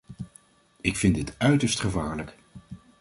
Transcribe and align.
Ik 0.81 0.95
vind 0.97 1.15
dit 1.15 1.35
uiterst 1.37 1.79
gevaarlijk. 1.79 2.35